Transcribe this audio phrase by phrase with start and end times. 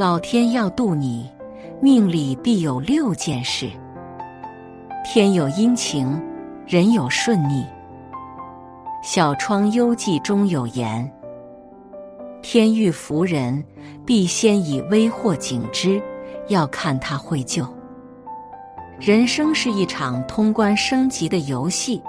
[0.00, 1.30] 老天要渡你，
[1.78, 3.68] 命里必有六件事。
[5.04, 6.18] 天有阴晴，
[6.66, 7.62] 人有顺逆。
[9.02, 11.06] 《小窗幽寂》中有言
[12.40, 13.62] ：“天欲福人，
[14.06, 16.02] 必先以危祸警之，
[16.48, 17.62] 要看他会救。”
[18.98, 22.02] 人生是一场通关升级的游戏，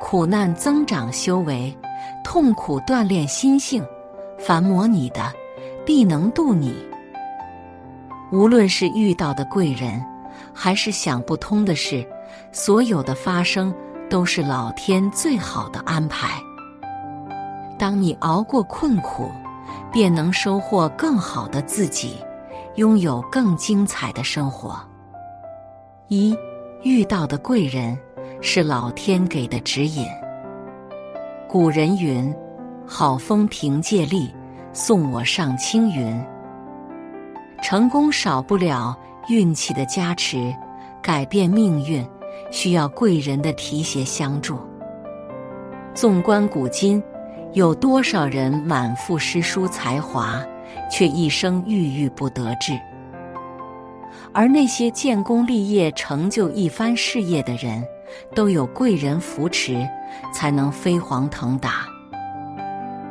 [0.00, 1.76] 苦难增长修为，
[2.24, 3.84] 痛苦锻炼心性。
[4.38, 5.30] 凡磨你的，
[5.84, 6.74] 必能渡你。
[8.34, 10.04] 无论是遇到的贵人，
[10.52, 12.04] 还是想不通的事，
[12.50, 13.72] 所有的发生
[14.10, 16.36] 都是老天最好的安排。
[17.78, 19.30] 当你熬过困苦，
[19.92, 22.16] 便能收获更好的自己，
[22.74, 24.76] 拥有更精彩的生活。
[26.08, 26.36] 一
[26.82, 27.96] 遇到的贵人
[28.40, 30.04] 是老天给的指引。
[31.48, 32.34] 古人云
[32.84, 34.34] ：“好风凭借力，
[34.72, 36.20] 送我上青云。”
[37.64, 38.94] 成功少不了
[39.26, 40.54] 运气的加持，
[41.00, 42.06] 改变命运
[42.50, 44.58] 需要贵人的提携相助。
[45.94, 47.02] 纵观古今，
[47.54, 50.44] 有多少人满腹诗书才华，
[50.90, 52.78] 却一生郁郁不得志？
[54.34, 57.82] 而那些建功立业、成就一番事业的人，
[58.34, 59.88] 都有贵人扶持，
[60.34, 61.86] 才能飞黄腾达。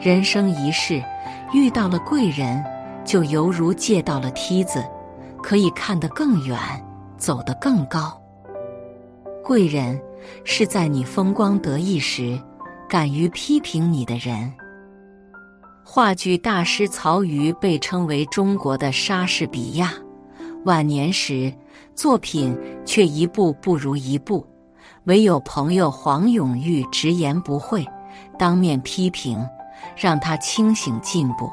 [0.00, 1.04] 人生一世，
[1.52, 2.64] 遇到了贵人，
[3.08, 4.84] 就犹如借到了梯子，
[5.42, 6.58] 可以看得更远，
[7.16, 8.20] 走得更高。
[9.42, 9.98] 贵人
[10.44, 12.38] 是在你风光得意时，
[12.86, 14.52] 敢于批评你的人。
[15.82, 19.94] 话剧大师曹禺被称为中国的莎士比亚。
[20.66, 21.50] 晚年时，
[21.94, 24.46] 作品却一步不如一步，
[25.04, 27.86] 唯有朋友黄永玉直言不讳，
[28.38, 29.42] 当面批评，
[29.96, 31.50] 让他清醒进步。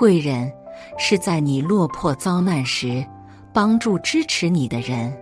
[0.00, 0.50] 贵人
[0.96, 3.04] 是在你落魄遭难时
[3.52, 5.14] 帮助支持你的人。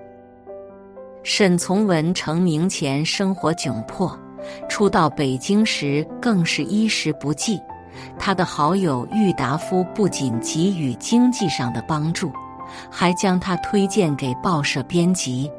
[1.24, 4.16] 沈从文成名前生活窘迫，
[4.68, 7.58] 初到北京时更是衣食不济。
[8.20, 12.30] 他的好友郁达夫不仅给予经济上的帮助，
[12.88, 15.50] 还将他推荐给报社编辑，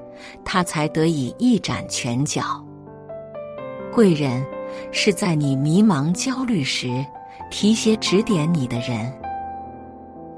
[0.46, 2.64] 他才得以一展拳脚。
[3.92, 4.42] 贵人
[4.94, 7.06] 是在你迷茫焦虑时
[7.50, 9.12] 提携指点你的人。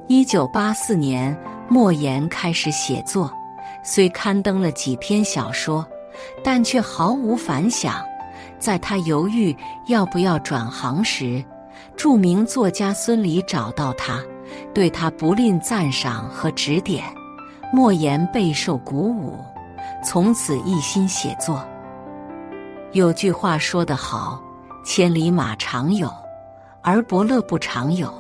[0.08, 1.38] 一九八四年，
[1.70, 3.32] 莫言开始写作，
[3.84, 5.86] 虽刊登了几篇小说，
[6.44, 8.04] 但却毫无反响。
[8.60, 9.56] 在他犹豫
[9.88, 11.44] 要不要转行时，
[11.98, 14.20] 著名作家孙犁找到他，
[14.74, 17.04] 对他不吝赞赏和指点，
[17.74, 19.40] 莫言备受鼓舞，
[20.04, 21.66] 从此一心写作。
[22.92, 24.40] 有句话说得好
[24.86, 26.12] ：“千里马常有，
[26.82, 28.12] 而伯乐不常有。”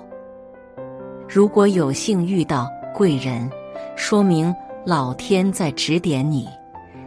[1.28, 3.50] 如果有幸遇到贵人，
[3.96, 4.54] 说明
[4.86, 6.48] 老天在指点你，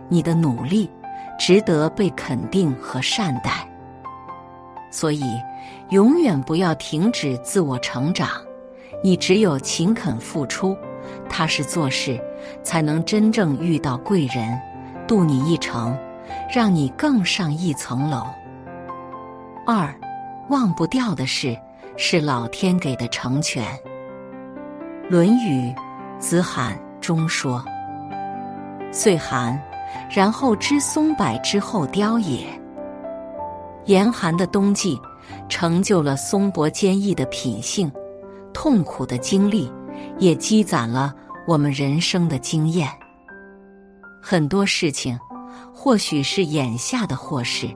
[0.08, 0.90] 你的努力
[1.38, 3.68] 值得被肯定和善待。
[4.90, 5.24] 所以，
[5.90, 8.28] 永远不要停止自我成长。
[9.02, 10.74] 你只有勤恳付出、
[11.28, 12.18] 踏实做事，
[12.62, 14.58] 才能真正遇到贵人，
[15.06, 15.94] 渡你一程，
[16.50, 18.24] 让你更上一层楼。
[19.66, 19.94] 二，
[20.48, 21.56] 忘不掉的事
[21.96, 23.64] 是老天给的成全。
[25.08, 25.72] 《论语·
[26.18, 27.64] 子罕》中说
[28.92, 29.60] ：“岁寒，
[30.10, 32.46] 然后知松柏之后凋也。”
[33.86, 34.98] 严寒的冬季，
[35.48, 37.90] 成就了松柏坚毅的品性；
[38.52, 39.70] 痛苦的经历，
[40.18, 41.14] 也积攒了
[41.46, 42.88] 我们人生的经验。
[44.22, 45.18] 很多事情，
[45.74, 47.68] 或许是眼下的祸事，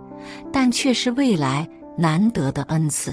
[0.51, 1.69] 但却是未来
[1.99, 3.13] 难得的恩赐。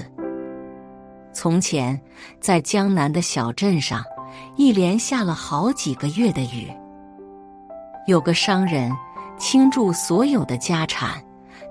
[1.32, 2.00] 从前，
[2.40, 4.02] 在江南的小镇上，
[4.56, 6.72] 一连下了好几个月的雨。
[8.06, 8.90] 有个商人
[9.36, 11.20] 倾注所有的家产。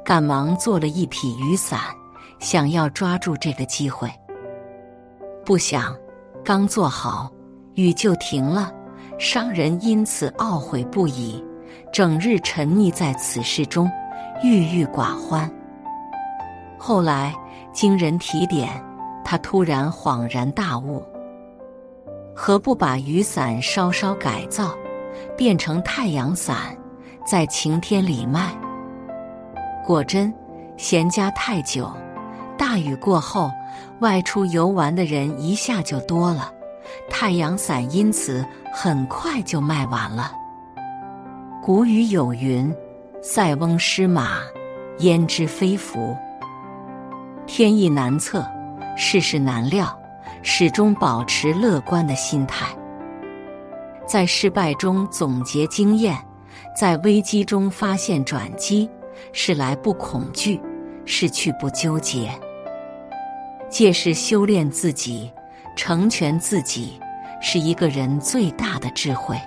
[0.04, 1.80] 赶忙做了一匹雨伞，
[2.40, 4.08] 想要抓住这个机会。
[5.44, 5.96] 不想，
[6.44, 7.32] 刚做好，
[7.74, 8.72] 雨就停了。
[9.18, 11.44] 商人因此懊悔不已，
[11.92, 13.90] 整日沉溺在此事中，
[14.44, 15.52] 郁郁寡欢。
[16.78, 17.34] 后来
[17.74, 18.70] 经人提点，
[19.24, 21.04] 他突然恍然大悟：
[22.36, 24.76] 何不把雨伞稍稍改造，
[25.38, 26.78] 变成太阳伞，
[27.26, 28.54] 在晴天里卖？
[29.86, 30.34] 果真，
[30.78, 31.92] 闲家太久，
[32.58, 33.50] 大雨过后，
[34.00, 36.52] 外出游玩的人一下就多了，
[37.10, 40.32] 太阳伞因此很快就卖完了。
[41.64, 42.72] 古语有云
[43.24, 44.38] ：“塞翁失马，
[45.00, 46.16] 焉知非福。”
[47.48, 48.44] 天意难测，
[48.98, 49.98] 世事难料，
[50.42, 52.66] 始终保持乐观的心态，
[54.06, 56.18] 在失败中总结经验，
[56.76, 58.90] 在危机中发现转机，
[59.32, 60.60] 是来不恐惧，
[61.06, 62.32] 是去不纠结，
[63.70, 65.32] 借势修炼自己，
[65.76, 67.00] 成全自己，
[67.42, 69.40] 是一个人最大的智慧。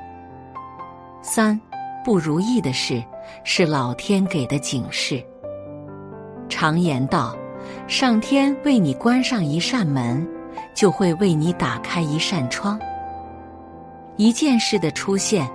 [1.21, 1.61] 三，
[2.05, 3.03] 不如意的事
[3.43, 5.23] 是老天给的警示。
[6.49, 7.37] 常言道，
[7.87, 10.27] 上天为你关上一扇门，
[10.75, 12.79] 就会为你打开一扇窗。
[14.17, 15.49] 一件事的出现，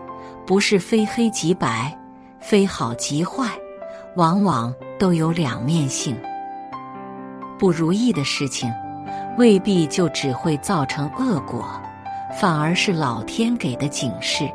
[0.46, 1.96] 不是非黑即白，
[2.40, 3.48] 非好即坏，
[4.16, 6.18] 往往都有两面性。
[7.60, 8.72] 不如意的事情，
[9.38, 11.66] 未必就只会造成恶果，
[12.40, 14.50] 反而是老天给的警示，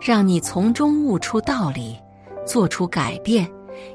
[0.00, 1.98] 让你从中悟出道理，
[2.46, 3.48] 做出改变。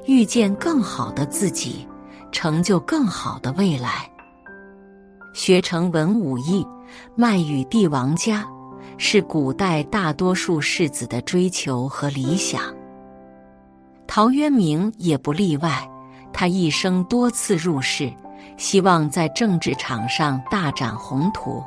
[0.08, 1.88] 遇见更好的自己，
[2.36, 4.12] 成就更好的未来。
[5.34, 6.68] 学成文武艺，
[7.16, 8.46] 卖与帝王家，
[8.98, 12.62] 是古代大多数士子的追求和理想。
[14.06, 15.90] 陶渊明也不例外，
[16.34, 18.12] 他一生多次入仕，
[18.58, 21.64] 希望在政治场上大展宏图，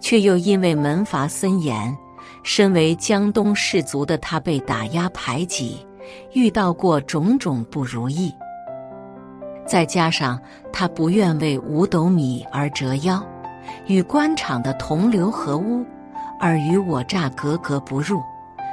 [0.00, 1.96] 却又因为门阀森严，
[2.42, 5.86] 身为江东士族的他被打压排挤。
[6.32, 8.32] 遇到过种种不如意，
[9.68, 10.40] 再加上
[10.72, 13.22] 他不愿为五斗米而折腰，
[13.86, 15.84] 与官场的同流合污，
[16.40, 18.18] 尔虞我诈格格不入，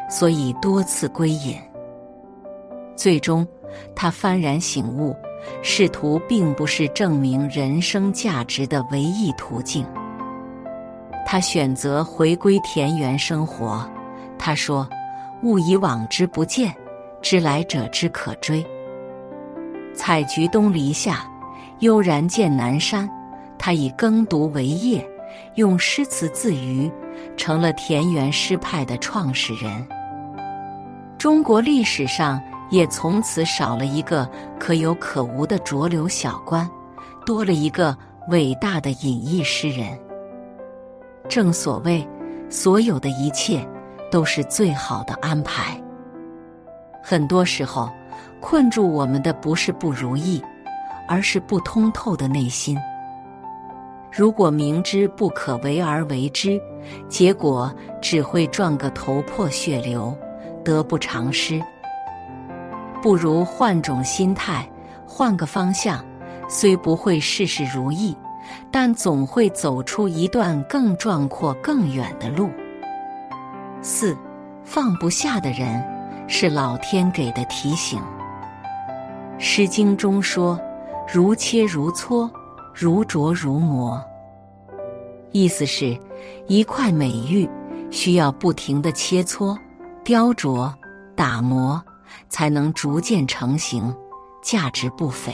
[0.10, 1.58] 所以多次归隐。
[2.96, 3.46] 最终，
[3.94, 5.14] 他幡然醒悟，
[5.62, 9.86] 仕途并不是证明人生价值的唯一途径。
[11.26, 13.86] 他选择回归田园生活。
[14.38, 14.88] 他说
[15.44, 16.74] ：“物以往之不见。”
[17.22, 18.64] 知来者之可追。
[19.96, 21.26] 采菊东篱下，
[21.80, 23.10] 悠然见南山。
[23.58, 25.04] 他以耕读为业，
[25.56, 26.92] 用诗词自娱，
[27.36, 29.88] 成了田园诗派的创始人。
[31.18, 32.40] 中国历史上
[32.70, 36.70] 也从此少了一个可有可无的浊流小官，
[37.26, 37.98] 多了一个
[38.28, 39.98] 伟大的隐逸诗人。
[41.28, 42.08] 正所谓，
[42.50, 43.68] 所有的一切
[44.12, 45.82] 都是最好的安排。
[47.02, 47.90] 很多时候，
[48.48, 50.40] 困住我们的不是不如意，
[51.08, 52.78] 而是不通透的内心。
[54.12, 56.62] 如果明知不可为而为之，
[57.10, 60.16] 结果只会撞个头破血流，
[60.64, 61.60] 得不偿失。
[63.02, 64.70] 不如换种心态，
[65.08, 66.06] 换个方向，
[66.48, 68.16] 虽不会事事如意，
[68.70, 72.52] 但总会走出一段更壮阔、更远的路。
[73.82, 74.16] 四，
[74.64, 75.84] 放不下的人。
[76.28, 78.00] 是老天给的提醒，
[79.38, 80.60] 《诗经》中说
[81.12, 82.30] ：“如切如磋，
[82.74, 84.02] 如琢如磨。”
[85.32, 85.98] 意思是，
[86.48, 87.48] 一块美玉
[87.92, 89.58] 需要不停的切磋、
[90.04, 90.74] 雕琢、
[91.16, 91.84] 打磨，
[92.30, 93.94] 才能逐渐成型，
[94.42, 95.34] 价值不菲。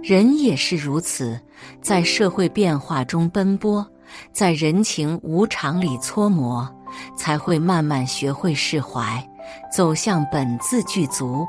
[0.00, 1.38] 人也是如此，
[1.80, 3.84] 在社会变化中奔波，
[4.32, 6.68] 在人情无常里搓磨，
[7.16, 9.28] 才会慢慢学会释怀。
[9.74, 11.44] 走向本自具足、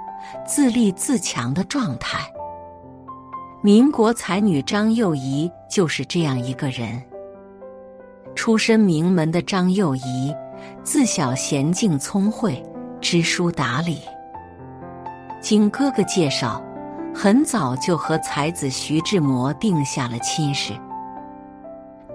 [0.46, 2.20] 自立自强的状态。
[3.62, 7.02] 民国才女张幼仪就是这样一个人。
[8.36, 10.36] 出身名门的张幼仪，
[10.84, 12.62] 自小娴静聪慧、
[13.00, 14.00] 知书达理。
[15.40, 16.62] 经哥哥介绍，
[17.14, 20.74] 很早就和才子徐志摩定下了亲事。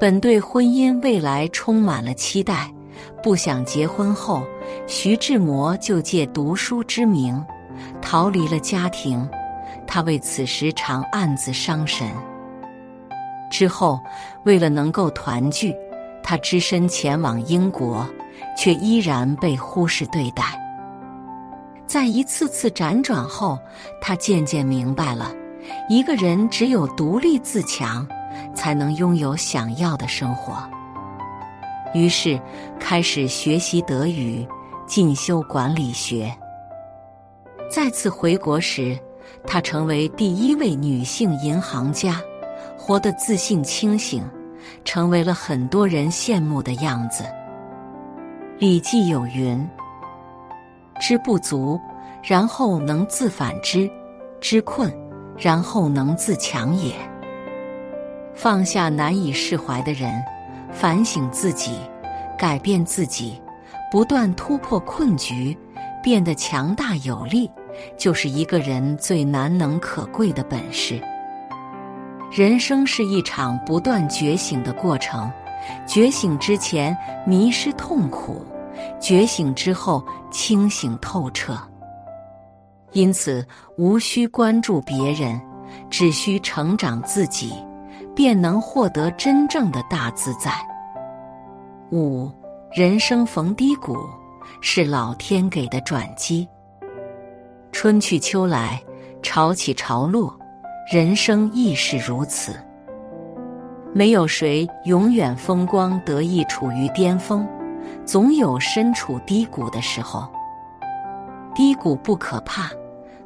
[0.01, 2.71] 本对婚姻未来充满了期待。
[3.23, 4.43] 不想结婚后，
[4.89, 7.45] 徐志摩就借读书之名
[8.01, 9.29] 逃离了家庭。
[9.87, 12.07] 他为此时常暗自伤神。
[13.51, 13.99] 之后，
[14.45, 15.75] 为了能够团聚，
[16.23, 18.07] 他只身前往英国，
[18.57, 20.45] 却依然被忽视对待。
[21.87, 23.59] 在一次次辗转后，
[24.03, 25.33] 他渐渐明白了，
[25.89, 28.07] 一个人只有独立自强，
[28.55, 30.63] 才能拥有想要的生活。
[31.95, 32.39] 于是，
[32.79, 34.47] 开始学习德语，
[34.87, 36.31] 进修管理学。
[37.71, 38.99] 再次回国时，
[39.47, 42.21] 她成为第一位女性银行家，
[42.77, 44.25] 活得自信清醒，
[44.85, 47.25] 成为了很多人羡慕的样子。
[48.59, 49.69] 《礼记》有云
[50.99, 51.79] ：“知不足，
[52.23, 53.87] 然后能自反之；
[54.41, 54.91] 知困，
[55.37, 56.95] 然后能自强也。”
[58.35, 60.13] 放下难以释怀的人。
[60.71, 61.79] 反省自己，
[62.39, 63.41] 改变自己，
[63.91, 65.57] 不断突破困局，
[66.03, 67.51] 变得强大有力，
[67.97, 71.01] 就是一个人最难能可贵的本事。
[72.31, 75.31] 人生是一场不断觉醒的过程，
[75.87, 78.45] 觉醒之前迷失痛苦，
[79.01, 81.59] 觉醒之后清醒透彻。
[82.93, 85.41] 因此，无需关注别人，
[85.91, 87.53] 只需成长自己，
[88.15, 90.53] 便能获得真正的大自在。
[91.91, 92.31] 五，
[92.73, 93.97] 人生逢低谷，
[94.61, 96.47] 是老天给的转机。
[97.71, 98.83] 春去秋来，
[99.23, 100.37] 潮起潮落，
[100.93, 102.53] 人生亦是如此。
[103.93, 107.47] 没有谁永远风光得意处于巅峰，
[108.05, 110.29] 总有身处低谷的时候。
[111.55, 112.71] 低谷不可怕，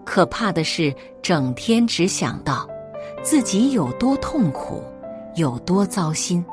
[0.04, 2.66] 可怕的是整天只想到
[3.22, 4.82] 自己有多痛苦，
[5.34, 6.44] 有多糟心。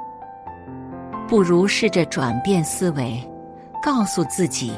[1.28, 3.24] 不如试着转变思维，
[3.84, 4.74] 告诉自己，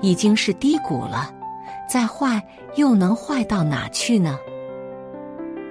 [0.00, 1.32] 已经是低谷了，
[1.88, 2.42] 再坏
[2.76, 4.38] 又能坏到哪去呢？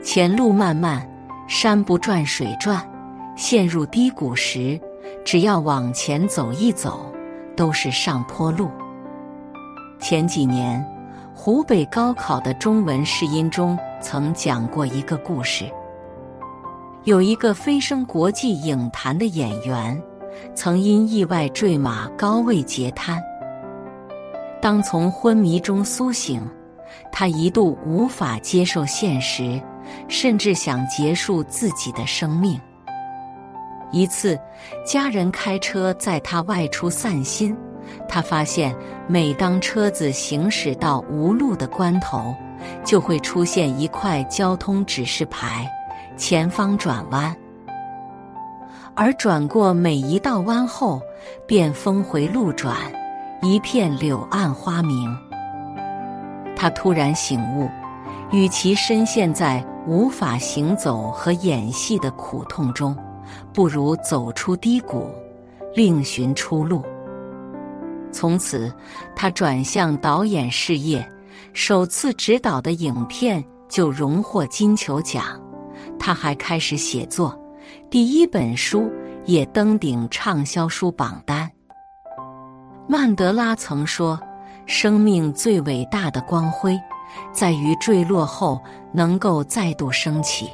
[0.04, 1.08] 前路漫漫，
[1.48, 2.86] 山不转水转，
[3.36, 4.80] 陷入低谷时，
[5.26, 7.12] 只要往前走一走，
[7.56, 8.70] 都是上坡路。
[10.00, 10.86] 前几年，
[11.34, 15.66] 湖北高考的中文试音中曾讲过一个故事。
[17.06, 20.02] 有一个飞升国际影坛的演员，
[20.54, 23.22] 曾因意外坠马高位截瘫。
[24.64, 26.42] 当从昏迷中苏醒，
[27.12, 29.62] 他一度无法接受现实，
[30.08, 32.58] 甚至想结束自己的生命。
[33.92, 34.40] 一次，
[34.86, 37.54] 家人开车载他外出散心。
[38.08, 38.74] 他发现，
[39.06, 42.34] 每当车子行驶到无路的关头，
[42.86, 45.70] 就会出现一块交通指示牌
[46.16, 47.36] ：“前方转弯。”
[48.96, 51.02] 而转过每一道弯后，
[51.46, 52.78] 便峰回路转，
[53.44, 55.14] 一片柳暗花明。
[56.56, 57.70] 他突然醒悟，
[58.32, 62.96] 与其深陷在无法行走和演戏的苦痛中，
[63.54, 65.10] 不如走出低谷，
[65.76, 66.82] 另寻出路。
[68.14, 68.74] 从此，
[69.14, 71.06] 他转向导演事业，
[71.52, 75.24] 首次执导的影片就荣获金球奖。
[76.00, 77.38] 他还开始写作，
[77.90, 78.90] 第一本书
[79.26, 81.52] 也登顶畅销书榜单。
[82.88, 84.20] 曼德拉曾说
[84.66, 86.80] ：“生命最伟大的光辉，
[87.32, 88.62] 在于坠落后
[88.92, 90.50] 能够再度升起。”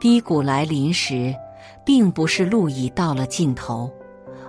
[0.00, 1.34] 低谷来临时，
[1.84, 3.90] 并不是路已到了尽头。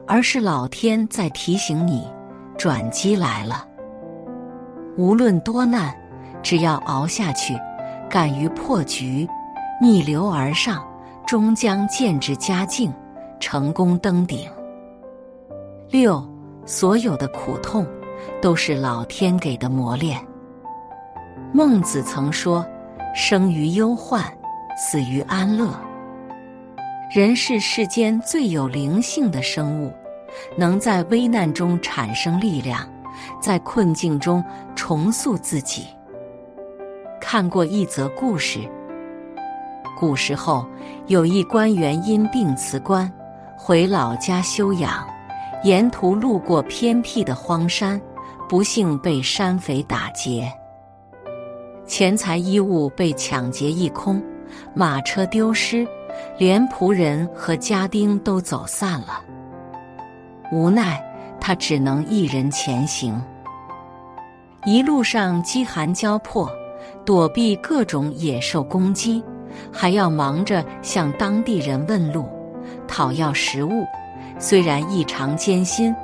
[0.08, 2.08] 而是老天在提醒你，
[2.56, 3.66] 转机来了。
[4.98, 5.96] 无论多难，
[6.44, 7.60] 只要熬下去，
[8.08, 9.28] 敢于破局，
[9.82, 10.86] 逆流而上，
[11.26, 12.94] 终将渐至佳境，
[13.40, 14.48] 成功登顶。
[15.90, 16.24] 六，
[16.65, 17.86] 所有的苦痛，
[18.41, 20.19] 都是老天给的磨练。
[21.53, 22.65] 孟子曾说
[23.15, 24.24] ：“生于忧患，
[24.77, 25.69] 死于安乐。”
[27.13, 29.93] 人是世间最有灵性的生物，
[30.57, 32.86] 能在危难中产生力量，
[33.39, 34.43] 在困境中
[34.75, 35.86] 重塑自己。
[37.22, 38.60] 看过一则故事：
[39.98, 40.65] 古时候
[41.07, 43.10] 有一官员因病辞官，
[43.55, 45.07] 回老家休养，
[45.65, 48.00] 沿途路过偏僻的荒山，
[48.48, 50.48] 不幸被山匪打劫，
[51.88, 54.22] 钱财衣物被抢劫一空，
[54.75, 55.84] 马车丢失。
[56.38, 59.24] 连仆人和家丁都走散了，
[60.51, 61.03] 无奈
[61.41, 63.19] 他只能一人前行。
[64.65, 66.48] 一路上饥寒交迫，
[67.03, 69.22] 躲避各种野兽攻击，
[69.74, 72.29] 还要忙着向当地人问路、
[72.88, 73.84] 讨要食物。
[74.38, 75.96] 虽然异常艰辛，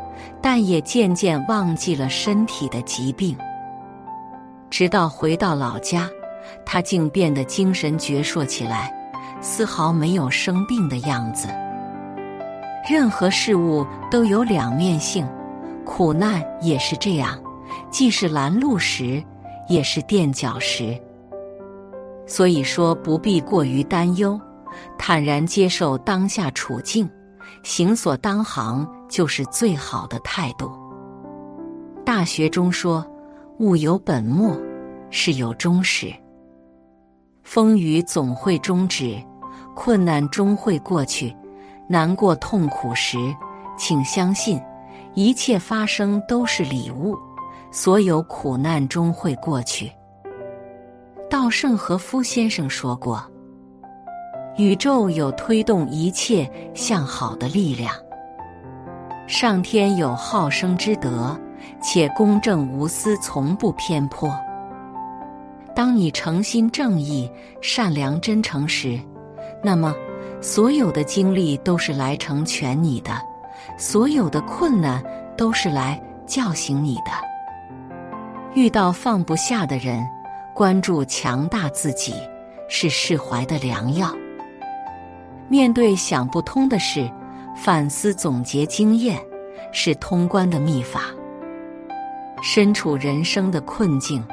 [0.42, 3.38] 但也渐渐忘记了身体的疾病。
[4.70, 6.10] 直到回到老家，
[6.66, 8.92] 他竟变得精神矍铄起来。
[9.44, 11.48] 丝毫没有生病的样子。
[12.88, 15.28] 任何事物都有两面性，
[15.84, 17.42] 苦难也是这样，
[17.90, 19.24] 既是拦路石，
[19.68, 20.96] 也是垫脚石。
[22.28, 24.40] 所以说，不必过于担忧，
[24.96, 27.10] 坦然接受当下处境，
[27.64, 30.72] 行所当行就是最好的态度。
[32.06, 33.06] 大学中说
[33.60, 34.58] ：“物有本末，
[35.10, 36.14] 事有终始，
[37.44, 39.22] 风雨总会终止。”
[39.74, 41.34] 困难终会过去，
[41.88, 43.18] 难过痛苦时，
[43.78, 44.62] 请相信，
[45.16, 47.18] 一切发生都是礼物，
[47.72, 49.90] 所有苦难终会过去。
[51.30, 53.24] 稻盛和夫先生说过
[54.58, 57.94] ：“宇宙有推动一切向好的力量，
[59.26, 61.40] 上天有好生之德，
[61.82, 64.30] 且公正无私，从不偏颇。
[65.74, 67.32] 当你诚心正义、
[67.62, 69.00] 善良真诚时，
[69.64, 69.96] 那么
[70.42, 73.12] 所有的经历都是来成全你的，
[73.78, 75.02] 所有的困难
[75.38, 77.12] 都是来叫醒你的。
[78.54, 80.06] 遇到放不下的人，
[80.54, 82.14] 关注强大自己
[82.68, 84.14] 是释怀的良药。
[85.52, 87.12] 面对想不通的事，
[87.58, 89.20] 反思总结经验
[89.74, 91.02] 是通关的秘法。
[92.42, 94.26] 身处人生的困境，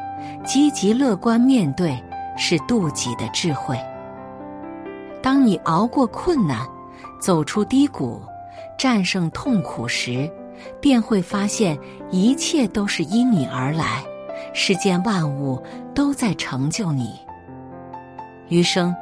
[0.47, 2.01] 积极乐观面对
[2.37, 3.77] 是渡己的智慧。
[5.21, 6.65] 当你熬过困难，
[7.21, 8.23] 走出低谷，
[8.79, 10.31] 战胜痛苦时，
[10.81, 11.77] 便会发现
[12.13, 14.05] 一切都是因你而来。
[14.55, 15.61] 世间万物
[15.93, 17.19] 都在成就你。
[18.51, 18.95] 余生，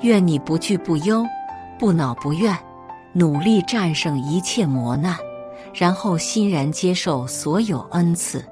[0.00, 1.24] 愿你不惧不忧，
[1.80, 2.54] 不恼不怨，
[3.14, 5.16] 努力战胜一切磨难，
[5.72, 8.44] 然后欣然接受所有恩赐。